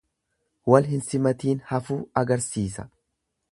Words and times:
Wal 0.73 0.87
hin 0.93 1.03
simatiin 1.09 1.61
hafuu 1.73 2.01
agarsiisa. 2.25 2.89